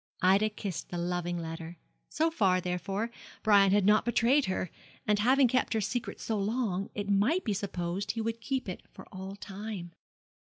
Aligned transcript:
Ida 0.23 0.49
kissed 0.49 0.89
the 0.89 0.97
loving 0.97 1.37
letter. 1.37 1.77
So 2.09 2.31
far, 2.31 2.59
therefore, 2.59 3.11
Brian 3.43 3.71
had 3.71 3.85
not 3.85 4.03
betrayed 4.03 4.45
her; 4.45 4.71
and, 5.05 5.19
having 5.19 5.47
kept 5.47 5.75
her 5.75 5.79
secret 5.81 6.19
so 6.19 6.39
long, 6.39 6.89
it 6.95 7.07
might 7.07 7.43
be 7.43 7.53
supposed 7.53 8.13
he 8.13 8.21
would 8.21 8.41
keep 8.41 8.67
it 8.67 8.81
for 8.91 9.05
all 9.11 9.35
time. 9.35 9.91